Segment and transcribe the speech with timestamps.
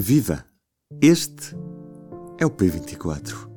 [0.00, 0.44] Viva!
[1.02, 1.56] Este
[2.38, 3.50] é o P24.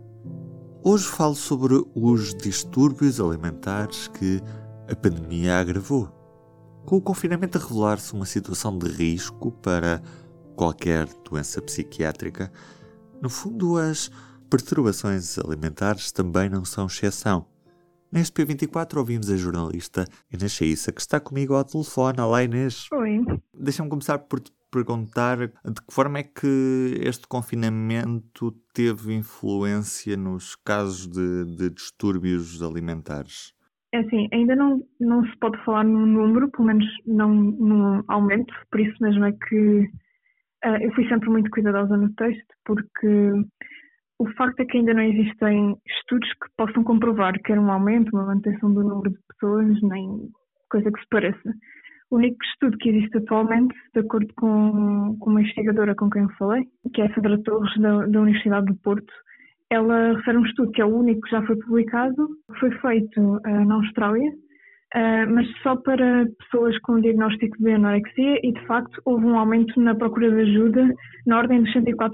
[0.83, 4.41] Hoje falo sobre os distúrbios alimentares que
[4.89, 6.07] a pandemia agravou.
[6.83, 10.01] Com o confinamento a revelar-se uma situação de risco para
[10.55, 12.51] qualquer doença psiquiátrica,
[13.21, 14.09] no fundo as
[14.49, 17.45] perturbações alimentares também não são exceção.
[18.11, 22.19] Neste P24 ouvimos a jornalista Inês Chaissa, que está comigo ao telefone.
[22.19, 22.87] Olá Inês.
[22.91, 23.23] Oi.
[23.53, 30.55] Deixa-me começar por te perguntar de que forma é que este confinamento teve influência nos
[30.55, 33.53] casos de, de distúrbios alimentares?
[33.93, 38.53] É assim, ainda não, não se pode falar num número, pelo menos não num aumento,
[38.71, 39.81] por isso mesmo é que
[40.65, 43.31] uh, eu fui sempre muito cuidadosa no texto, porque
[44.17, 48.13] o facto é que ainda não existem estudos que possam comprovar que era um aumento,
[48.13, 50.29] uma manutenção do número de pessoas, nem
[50.69, 51.53] coisa que se pareça.
[52.11, 56.29] O único estudo que existe atualmente, de acordo com, com uma investigadora com quem eu
[56.37, 59.13] falei, que é a Sandra Torres, da, da Universidade do Porto,
[59.69, 63.21] ela refere um estudo que é o único que já foi publicado, que foi feito
[63.21, 69.01] uh, na Austrália, uh, mas só para pessoas com diagnóstico de anorexia e, de facto,
[69.05, 70.93] houve um aumento na procura de ajuda
[71.25, 72.11] na ordem dos 104%.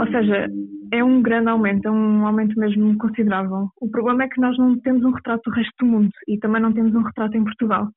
[0.00, 0.48] Ou seja,
[0.92, 3.68] é um grande aumento, é um aumento mesmo considerável.
[3.80, 6.60] O problema é que nós não temos um retrato do resto do mundo e também
[6.60, 7.88] não temos um retrato em Portugal.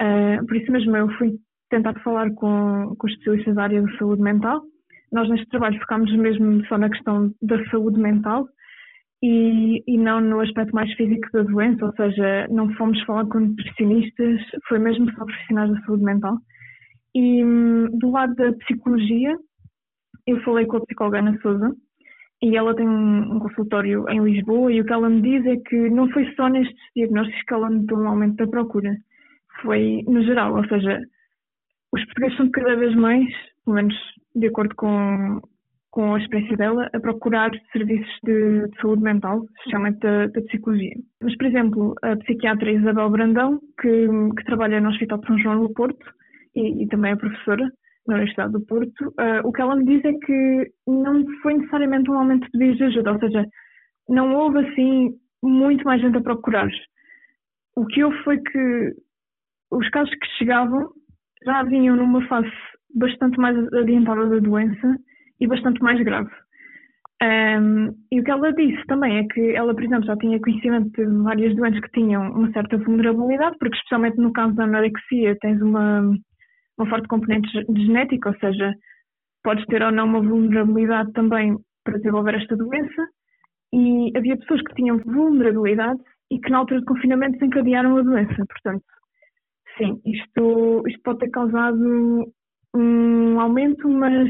[0.00, 1.38] Uh, por isso mesmo eu fui
[1.70, 4.62] tentar falar com, com especialistas da área de saúde mental.
[5.10, 8.46] Nós neste trabalho focámos mesmo só na questão da saúde mental
[9.22, 13.40] e, e não no aspecto mais físico da doença, ou seja, não fomos falar com
[13.40, 16.36] nutricionistas, foi mesmo só profissionais da saúde mental.
[17.14, 19.36] E hum, do lado da psicologia,
[20.26, 21.72] eu falei com a psicóloga Ana Souza
[22.42, 25.90] e ela tem um, consultório em Lisboa e o que ela me diz é que
[25.90, 28.96] não foi só nestes diagnósticos que ela notou um aumento da procura
[29.62, 31.00] foi no geral, ou seja,
[31.92, 33.26] os portugueses são cada vez mais,
[33.64, 33.94] pelo menos
[34.34, 35.40] de acordo com,
[35.90, 40.94] com a experiência dela, a procurar serviços de, de saúde mental, especialmente da, psicologia.
[41.22, 45.60] Mas, por exemplo, a psiquiatra Isabel Brandão, que, que trabalha no Hospital de São João
[45.60, 46.06] do Porto
[46.56, 47.70] e, e também é professora
[48.06, 52.10] na Universidade do Porto, uh, o que ela me diz é que não foi necessariamente
[52.10, 53.46] um aumento de pedidos de ajuda, ou seja,
[54.08, 55.10] não houve assim
[55.42, 56.68] muito mais gente a procurar.
[57.76, 58.92] O que houve foi que
[59.72, 60.90] os casos que chegavam
[61.44, 62.50] já vinham numa fase
[62.94, 64.96] bastante mais adiantada da doença
[65.40, 66.30] e bastante mais grave.
[67.22, 70.90] Um, e o que ela disse também é que ela, por exemplo, já tinha conhecimento
[70.90, 75.62] de várias doenças que tinham uma certa vulnerabilidade, porque especialmente no caso da anorexia tens
[75.62, 76.00] uma,
[76.76, 78.74] uma forte componente genética, ou seja,
[79.44, 83.06] podes ter ou não uma vulnerabilidade também para desenvolver esta doença.
[83.72, 86.00] E havia pessoas que tinham vulnerabilidade
[86.30, 88.44] e que na altura de confinamento desencadearam a doença.
[88.48, 88.82] Portanto,
[89.78, 92.32] Sim, isto, isto pode ter causado
[92.74, 94.28] um aumento, mas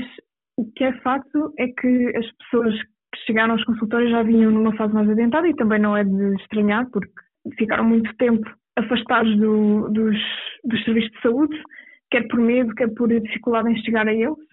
[0.56, 4.76] o que é facto é que as pessoas que chegaram aos consultórios já vinham numa
[4.76, 7.10] fase mais adiantada e também não é de estranhar, porque
[7.58, 10.16] ficaram muito tempo afastados do, dos,
[10.64, 11.62] dos serviços de saúde,
[12.10, 14.52] quer por medo, quer por dificuldade em chegar a eles.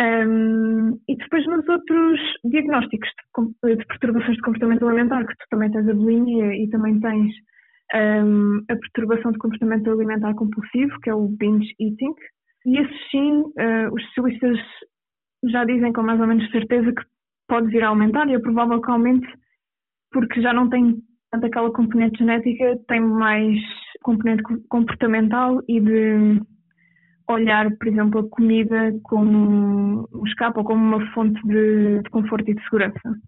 [0.00, 3.08] Um, e depois nos outros diagnósticos
[3.64, 7.32] de, de, perturbações de comportamento alimentar, que tu também tens a bulimia e também tens
[7.94, 12.14] um, a perturbação de comportamento alimentar compulsivo, que é o binge eating.
[12.66, 14.58] E esses sim, uh, os especialistas
[15.50, 17.02] já dizem com mais ou menos certeza que
[17.48, 19.28] pode vir a aumentar e é provável que aumente
[20.10, 20.96] porque já não tem
[21.30, 23.58] tanto aquela componente genética, tem mais
[24.02, 26.40] componente comportamental e de
[27.28, 32.48] olhar, por exemplo, a comida como um escape ou como uma fonte de, de conforto
[32.48, 33.18] e de segurança.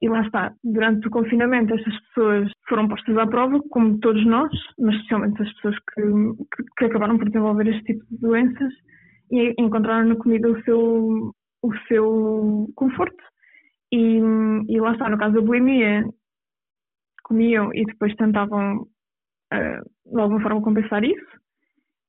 [0.00, 4.50] E lá está, durante o confinamento estas pessoas foram postas à prova, como todos nós,
[4.78, 8.72] mas especialmente as pessoas que, que, que acabaram por desenvolver este tipo de doenças
[9.32, 13.22] e encontraram na comida o seu, o seu conforto.
[13.92, 14.20] E,
[14.68, 16.04] e lá está, no caso da bulimia,
[17.24, 21.38] comiam e depois tentavam uh, de alguma forma compensar isso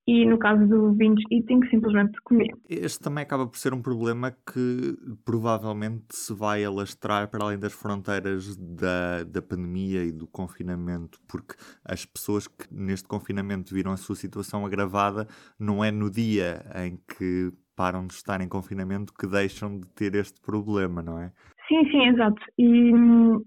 [0.09, 2.51] e no caso do binge eating simplesmente comer.
[2.67, 7.73] Este também acaba por ser um problema que provavelmente se vai alastrar para além das
[7.73, 11.53] fronteiras da, da pandemia e do confinamento, porque
[11.85, 15.27] as pessoas que neste confinamento viram a sua situação agravada
[15.59, 20.15] não é no dia em que param de estar em confinamento que deixam de ter
[20.15, 21.31] este problema, não é?
[21.67, 22.41] Sim, sim, exato.
[22.57, 22.91] E,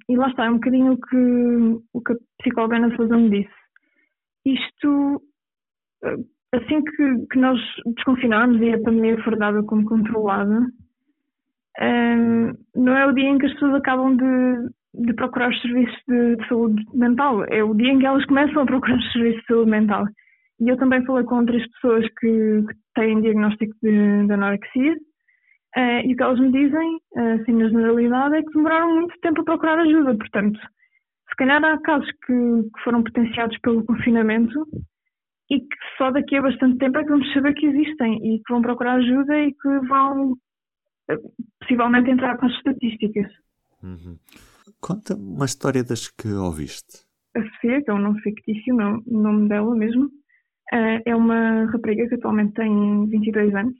[0.08, 3.30] e lá está, é um bocadinho o que, o que a psicóloga Ana Sousa me
[3.30, 3.52] disse.
[4.46, 5.20] Isto
[6.52, 7.58] assim que, que nós
[7.96, 10.66] desconfinámos e a pandemia for dada como controlada,
[11.80, 15.96] um, não é o dia em que as pessoas acabam de, de procurar os serviços
[16.06, 19.40] de, de, saúde mental, é o dia em que elas começam a procurar os serviços
[19.40, 20.04] de saúde mental.
[20.60, 24.96] E eu também falei com outras pessoas que, que têm diagnóstico de, de anorexia
[25.74, 29.40] Uh, e o que elas me dizem, assim na generalidade, é que demoraram muito tempo
[29.40, 30.14] a procurar ajuda.
[30.14, 34.66] Portanto, se calhar há casos que, que foram potenciados pelo confinamento
[35.50, 38.52] e que só daqui a bastante tempo é que vamos saber que existem e que
[38.52, 40.34] vão procurar ajuda e que vão
[41.60, 43.30] possivelmente entrar com as estatísticas.
[43.82, 44.16] Uhum.
[44.80, 47.04] Conta uma história das que ouviste.
[47.36, 51.64] A Sofia, que é um nome fictício, não, o nome dela mesmo, uh, é uma
[51.66, 53.76] rapariga que atualmente tem 22 anos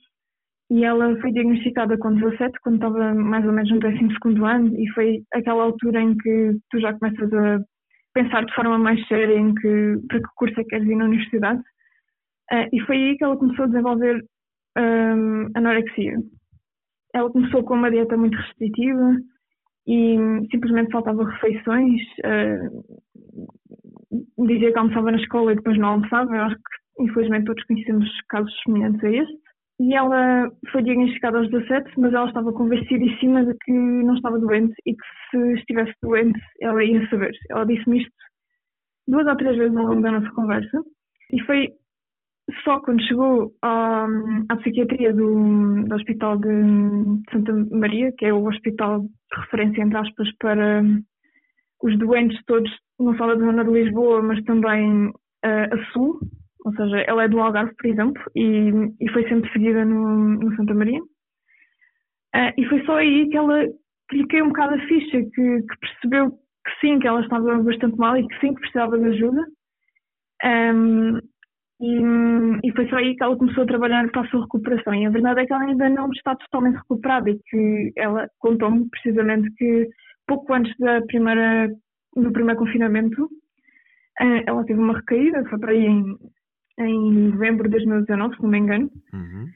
[0.70, 3.98] e ela foi diagnosticada com 17 quando estava mais ou menos no 12
[4.42, 7.60] ano e foi aquela altura em que tu já começas a
[8.14, 11.06] pensar de forma mais séria em que para que curso é que queres ir na
[11.06, 11.60] universidade
[12.52, 14.24] uh, e foi aí que ela começou a desenvolver
[14.78, 16.18] um, anorexia.
[17.14, 19.16] Ela começou com uma dieta muito restritiva
[19.86, 20.16] e
[20.50, 22.00] simplesmente faltava refeições.
[22.24, 23.02] Uh,
[24.46, 26.34] dizia que almoçava na escola e depois não almoçava.
[26.34, 29.41] Eu acho que, infelizmente, todos conhecemos casos semelhantes a este.
[29.82, 34.74] E ela foi diagnosticada aos 17, mas ela estava convencidíssima de que não estava doente
[34.86, 37.32] e que se estivesse doente ela ia saber.
[37.50, 38.12] Ela disse-me isto
[39.08, 40.84] duas ou três vezes ao longo da nossa conversa.
[41.32, 41.70] E foi
[42.62, 44.06] só quando chegou à,
[44.50, 49.98] à psiquiatria do, do Hospital de Santa Maria, que é o hospital de referência, entre
[49.98, 50.84] aspas, para
[51.82, 52.70] os doentes todos,
[53.00, 55.12] não só da zona de Lisboa, mas também uh,
[55.44, 56.20] a sul,
[56.64, 58.70] ou seja, ela é do Algarve, por exemplo, e,
[59.00, 61.00] e foi sempre seguida no, no Santa Maria.
[62.34, 63.66] Uh, e foi só aí que ela
[64.08, 67.96] que lhe um bocado a ficha, que, que, percebeu que sim, que ela estava bastante
[67.96, 69.46] mal e que sim, que precisava de ajuda.
[70.44, 71.18] Um,
[71.80, 74.94] e, e, foi só aí que ela começou a trabalhar para a sua recuperação.
[74.94, 78.88] E a verdade é que ela ainda não está totalmente recuperada e que ela contou-me
[78.88, 79.88] precisamente que
[80.26, 81.68] pouco antes da primeira,
[82.14, 83.28] do primeiro confinamento,
[84.20, 86.04] eh, ela teve uma recaída, foi para aí em,
[86.78, 88.90] em novembro de 2019, se não me engano.
[89.12, 89.48] Uhum.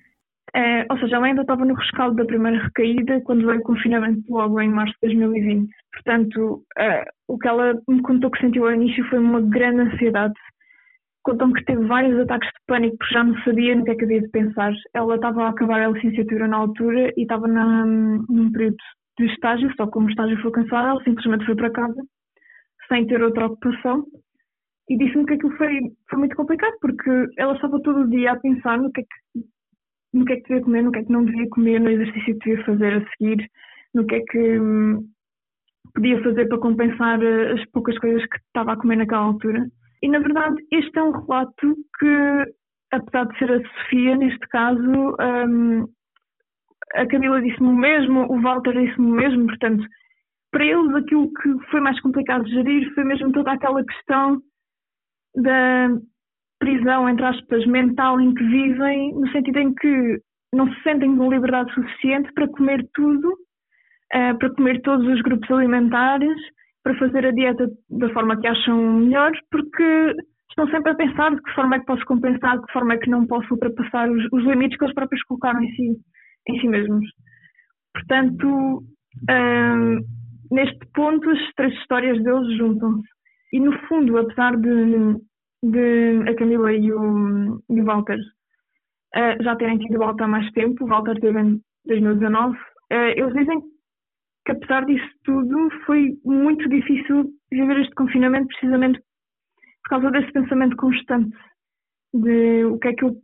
[0.56, 4.22] Uh, ou seja, ela ainda estava no rescaldo da primeira recaída quando veio o confinamento
[4.30, 5.68] logo em março de 2020.
[5.92, 10.34] Portanto, uh, o que ela me contou que sentiu ao início foi uma grande ansiedade.
[11.22, 14.04] Contou-me que teve vários ataques de pânico porque já não sabia no que é que
[14.04, 14.72] havia de pensar.
[14.94, 18.76] Ela estava a acabar a licenciatura na altura e estava na, num período
[19.18, 22.02] de estágio, só como o estágio foi cansado, ela simplesmente foi para casa
[22.88, 24.04] sem ter outra ocupação
[24.88, 28.40] e disse-me que aquilo foi, foi muito complicado porque ela estava todo o dia a
[28.40, 29.44] pensar no que, é que,
[30.12, 32.38] no que é que devia comer, no que é que não devia comer, no exercício
[32.38, 33.50] que devia fazer a seguir,
[33.94, 35.04] no que é que hum,
[35.94, 39.66] podia fazer para compensar eh, as poucas coisas que estava a comer naquela altura.
[40.02, 42.54] E na verdade, este é um relato que,
[42.92, 45.16] apesar de ser a Sofia, neste caso,
[45.48, 45.86] hum,
[46.94, 49.84] a Camila disse-me o mesmo, o Walter disse-me o mesmo, portanto,
[50.52, 54.40] para eles aquilo que foi mais complicado de gerir foi mesmo toda aquela questão
[55.36, 55.88] da
[56.58, 60.20] prisão, entre aspas, mental em que vivem, no sentido em que
[60.52, 65.50] não se sentem com liberdade suficiente para comer tudo, uh, para comer todos os grupos
[65.50, 66.36] alimentares,
[66.82, 70.14] para fazer a dieta da forma que acham melhor, porque
[70.48, 72.98] estão sempre a pensar de que forma é que posso compensar, de que forma é
[72.98, 75.96] que não posso ultrapassar os, os limites que eles próprios colocaram em si,
[76.48, 77.04] em si mesmos.
[77.92, 78.82] Portanto,
[79.30, 80.00] um,
[80.50, 83.15] neste ponto, as três histórias deles juntam-se.
[83.52, 85.16] E no fundo, apesar de,
[85.62, 90.50] de a Camila e o, e o Walter uh, já terem tido volta há mais
[90.52, 93.60] tempo, o Walter teve em 2019, uh, eles dizem
[94.44, 99.00] que apesar disso tudo foi muito difícil viver este confinamento precisamente
[99.82, 101.36] por causa desse pensamento constante
[102.12, 103.16] de o que é que eu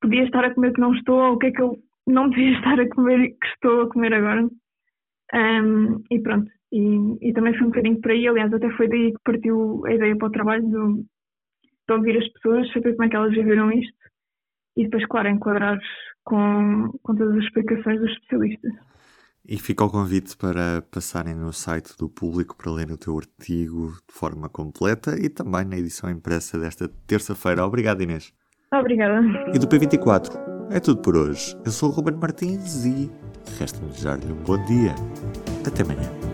[0.00, 2.52] podia estar a comer que não estou, ou o que é que eu não devia
[2.58, 4.48] estar a comer que estou a comer agora.
[5.34, 9.12] Um, e pronto, e, e, também foi um bocadinho por aí, aliás, até foi daí
[9.12, 11.04] que partiu a ideia para o trabalho do,
[11.88, 13.96] de ouvir as pessoas, saber como é que elas viveram isto
[14.76, 15.78] e depois, claro, enquadrar
[16.24, 18.72] com, com todas as explicações dos especialistas.
[19.46, 23.92] E fica o convite para passarem no site do público para lerem o teu artigo
[24.08, 27.64] de forma completa e também na edição impressa desta terça-feira.
[27.64, 28.32] Obrigado, Inês.
[28.72, 29.20] Obrigada.
[29.54, 30.32] E do P24
[30.72, 31.54] é tudo por hoje.
[31.64, 33.10] Eu sou o Ruben Martins e
[33.60, 34.94] resta-me desejar-lhe um bom dia.
[35.64, 36.33] Até amanhã.